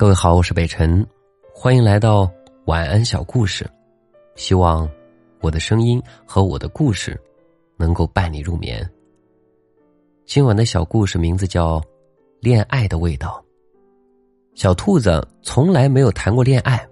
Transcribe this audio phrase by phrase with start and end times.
[0.00, 1.06] 各位好，我是北辰，
[1.52, 2.26] 欢迎来到
[2.64, 3.70] 晚安小故事。
[4.34, 4.88] 希望
[5.42, 7.20] 我的声音和我的故事
[7.76, 8.90] 能够伴你入眠。
[10.24, 11.78] 今晚的小故事名字叫
[12.40, 13.44] 《恋爱的味道》。
[14.58, 16.82] 小兔子从来没有谈过恋爱，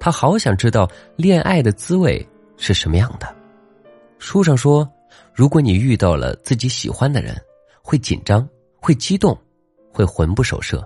[0.00, 3.36] 他好想知道恋爱的滋味是什么样的。
[4.18, 4.84] 书上说，
[5.32, 7.40] 如果你遇到了自己喜欢的人，
[7.84, 8.44] 会紧张，
[8.80, 9.38] 会激动，
[9.92, 10.84] 会魂不守舍。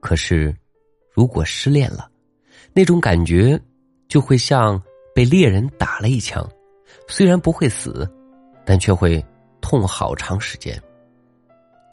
[0.00, 0.54] 可是。
[1.16, 2.10] 如果失恋了，
[2.74, 3.58] 那种感觉
[4.06, 4.80] 就会像
[5.14, 6.46] 被猎人打了一枪，
[7.08, 8.06] 虽然不会死，
[8.66, 9.24] 但却会
[9.62, 10.78] 痛好长时间。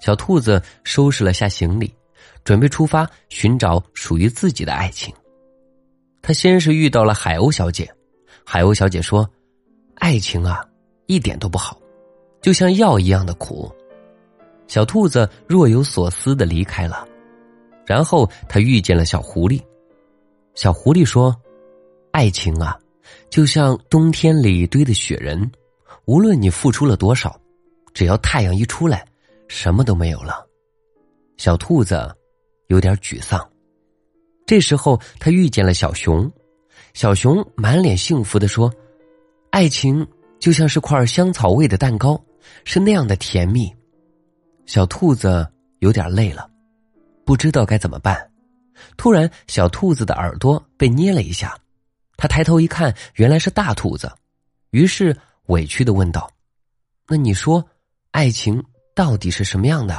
[0.02, 1.96] 小兔子收拾了下行李，
[2.44, 5.16] 准备出发寻找属于自己的爱情。
[6.21, 7.90] 他先是遇到了海鸥小姐，
[8.44, 9.26] 海鸥小姐说
[9.96, 10.62] ：“爱情啊，
[11.05, 11.80] 一点都不好，
[12.41, 13.74] 就像药一样的苦。”
[14.68, 17.08] 小兔子若有所思的离开了。
[17.86, 19.62] 然后他遇见了小狐狸，
[20.55, 21.35] 小狐狸说
[22.12, 22.80] ：“爱情啊，
[23.30, 25.52] 就像冬天里堆的雪人，
[26.05, 27.40] 无论你付出了多少，
[27.94, 29.05] 只要太阳一出来，
[29.48, 30.48] 什么都没有了。”
[31.38, 32.10] 小兔子
[32.68, 33.46] 有点沮丧。
[34.46, 36.32] 这时候他遇见了小熊，
[36.94, 38.72] 小熊满脸幸福的说
[39.52, 40.05] ：“爱情
[40.40, 42.22] 就像是块香草味的蛋糕，
[42.63, 43.74] 是那样的甜蜜。”
[44.66, 45.46] 小兔子
[45.79, 46.50] 有点累了。
[47.26, 48.32] 不知道该怎么办，
[48.98, 51.57] 突然小兔子的耳朵被捏了一下，
[52.18, 54.12] 他抬头一看，原来是大兔子，
[54.71, 55.16] 于是
[55.48, 56.29] 委屈的问道
[57.07, 57.63] ：“那你说，
[58.12, 58.63] 爱情
[58.96, 59.96] 到底是什么样的？”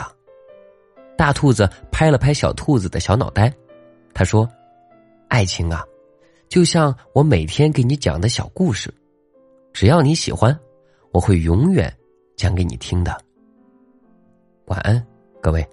[1.16, 3.52] 大兔子拍了拍小兔子的小脑袋，
[4.12, 4.48] 他说
[5.28, 5.82] ：“爱情啊，
[6.48, 8.92] 就像我每天给你讲的小故事，
[9.72, 10.58] 只要你喜欢，
[11.12, 11.94] 我会永远
[12.36, 13.16] 讲给你听的。”
[14.66, 15.04] 晚安，
[15.40, 15.66] 各位。